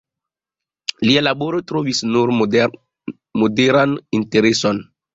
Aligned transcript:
Lia 1.07 1.23
laboro 1.25 1.59
trovis 1.73 2.03
nur 2.15 2.35
moderan 2.39 3.97
intereson. 4.23 4.87